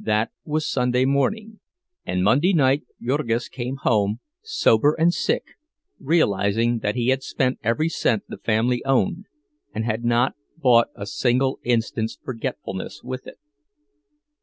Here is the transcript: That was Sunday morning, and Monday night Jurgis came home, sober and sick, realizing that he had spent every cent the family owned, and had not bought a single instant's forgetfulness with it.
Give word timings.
That 0.00 0.30
was 0.46 0.66
Sunday 0.66 1.04
morning, 1.04 1.60
and 2.06 2.24
Monday 2.24 2.54
night 2.54 2.84
Jurgis 3.06 3.50
came 3.50 3.76
home, 3.82 4.20
sober 4.42 4.94
and 4.98 5.12
sick, 5.12 5.44
realizing 6.00 6.78
that 6.78 6.94
he 6.94 7.08
had 7.08 7.22
spent 7.22 7.58
every 7.62 7.90
cent 7.90 8.22
the 8.26 8.38
family 8.38 8.82
owned, 8.86 9.26
and 9.74 9.84
had 9.84 10.02
not 10.02 10.36
bought 10.56 10.88
a 10.94 11.04
single 11.04 11.60
instant's 11.64 12.16
forgetfulness 12.24 13.02
with 13.04 13.26
it. 13.26 13.36